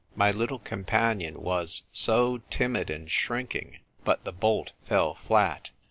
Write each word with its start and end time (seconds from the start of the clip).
My 0.15 0.31
little 0.31 0.57
companion 0.57 1.43
was 1.43 1.83
so 1.91 2.39
timid 2.49 2.89
and 2.89 3.07
shrinking. 3.11 3.77
But 4.03 4.23
the 4.23 4.31
bolt 4.33 4.71
fell 4.87 5.13
flat. 5.27 5.69